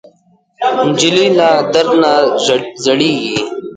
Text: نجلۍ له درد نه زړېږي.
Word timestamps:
نجلۍ 0.87 1.27
له 1.37 1.49
درد 1.73 1.91
نه 2.01 2.11
زړېږي. 2.83 3.37